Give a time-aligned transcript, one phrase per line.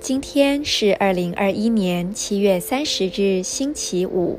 [0.00, 4.38] 今天是二零二一年七月三十日，星期五，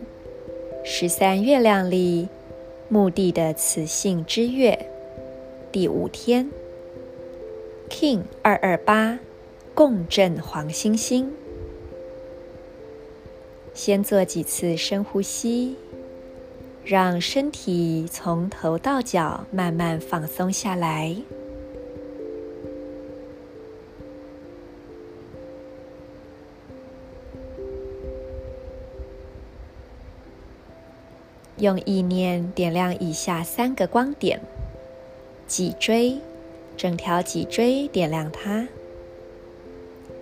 [0.85, 2.29] 十三月亮里，
[2.87, 4.89] 墓地的雌性之月
[5.71, 6.49] 第五天
[7.89, 9.19] ，King 二二八
[9.73, 11.33] 共振黄星星。
[13.73, 15.75] 先做几次深呼吸，
[16.89, 21.13] 让身体从头到脚慢慢放松下来。
[31.57, 34.39] 用意念点亮以下三个光点：
[35.45, 36.17] 脊椎，
[36.77, 38.65] 整条脊椎点亮它；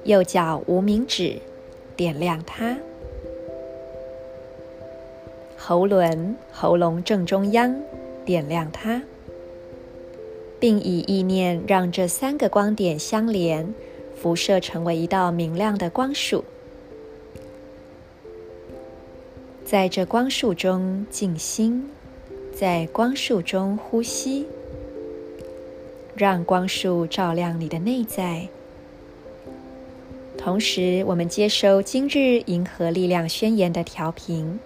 [0.04, 1.40] 右脚无名指
[1.96, 2.78] 点亮它；
[5.68, 7.76] 喉轮，喉咙正中央
[8.24, 9.02] 点亮它，
[10.60, 13.74] 并以意念让这三个光点相连，
[14.16, 16.46] 辐射成为一道明亮的光束。
[19.66, 21.90] 在这光束中静心，
[22.54, 24.46] 在光束中呼吸，
[26.16, 28.48] 让光束照亮你的内在。
[30.38, 34.60] 同时，我们接收今日银河力量宣言的调频。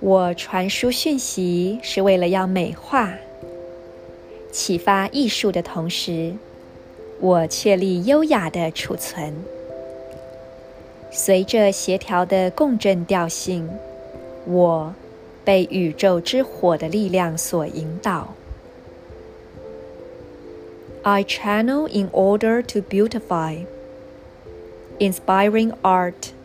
[0.00, 3.14] 我传输讯息是为了要美化、
[4.52, 6.34] 启发艺术的同时，
[7.20, 9.34] 我确立优雅的储存。
[11.10, 13.68] 随着协调的共振调性，
[14.46, 14.94] 我
[15.44, 18.34] 被宇宙之火的力量所引导。
[21.02, 23.64] I channel in order to beautify,
[25.00, 26.37] inspiring art.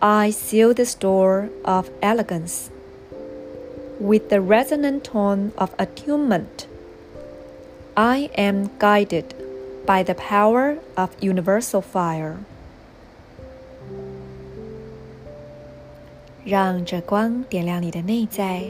[0.00, 2.70] I seal the store of elegance
[3.98, 6.66] with the resonant tone of attunement.
[7.94, 9.34] I am guided
[9.86, 12.36] by the power of universal fire.
[16.44, 18.64] 让这光点亮你的内在，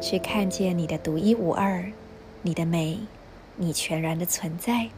[0.00, 1.90] 去看见你的独一无二，
[2.42, 2.98] 你的美，
[3.56, 4.88] 你全然的存在。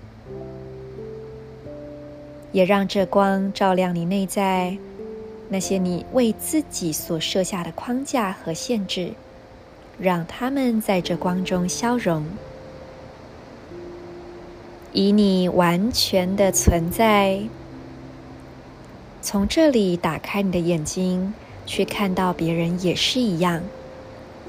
[2.51, 4.77] 也让这光照亮你内在
[5.50, 9.14] 那些你为自己所设下的框架和限制，
[10.00, 12.26] 让他们在这光中消融，
[14.92, 17.42] 以你完全的存在，
[19.22, 21.34] 从这里打开你的眼睛。
[21.70, 23.62] 去看到别人也是一样，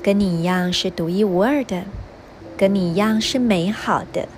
[0.05, 1.83] 跟你一样是独一无二的，
[2.57, 4.29] 跟你一样是美好的。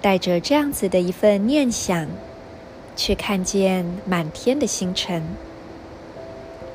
[0.00, 2.08] 带着这样子的一份念想，
[3.02, 5.22] 却看见满天的星辰。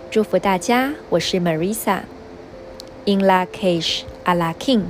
[0.10, 4.86] 祝福大家，我是 Marisa，In Lakish Ala K'in。